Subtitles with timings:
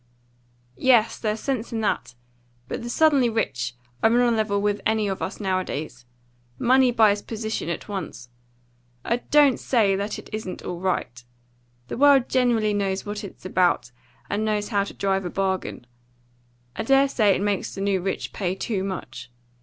[0.79, 2.15] "Yes, there's sense in that.
[2.67, 6.05] But the suddenly rich are on a level with any of us nowadays.
[6.57, 8.29] Money buys position at once.
[9.05, 11.23] I don't say that it isn't all right.
[11.87, 13.91] The world generally knows what it's about,
[14.27, 15.85] and knows how to drive a bargain.
[16.75, 19.29] I dare say it makes the new rich pay too much.